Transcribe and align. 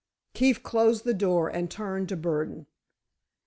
Keefe 0.33 0.63
closed 0.63 1.03
the 1.03 1.13
door 1.13 1.47
and 1.47 1.69
turned 1.69 2.09
to 2.09 2.17
Burdon. 2.17 2.65